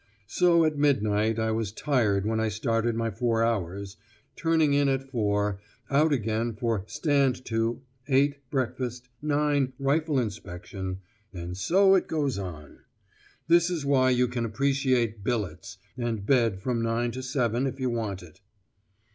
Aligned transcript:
So 0.25 0.65
at 0.65 0.79
midnight 0.79 1.37
I 1.37 1.51
was 1.51 1.71
tired 1.71 2.25
when 2.25 2.39
I 2.39 2.47
started 2.49 2.95
my 2.95 3.11
four 3.11 3.43
hours, 3.43 3.97
turned 4.35 4.63
in 4.63 4.89
at 4.89 5.11
4.0, 5.11 5.59
out 5.91 6.11
again 6.11 6.55
for 6.55 6.83
'stand 6.87 7.45
to,' 7.45 7.83
8.0 8.09 8.33
breakfast, 8.49 9.09
9.0 9.23 9.73
rifle 9.77 10.17
inspection, 10.17 11.01
and 11.31 11.55
so 11.55 11.93
it 11.93 12.07
goes 12.07 12.39
on! 12.39 12.79
That 13.47 13.69
is 13.69 13.85
why 13.85 14.09
you 14.09 14.27
can 14.27 14.43
appreciate 14.43 15.23
billets, 15.23 15.77
and 15.95 16.25
bed 16.25 16.59
from 16.61 16.81
9.0 16.81 17.11
to 17.11 17.19
7.0 17.19 17.67
if 17.67 17.79
you 17.79 17.91
want 17.91 18.23
it. 18.23 18.41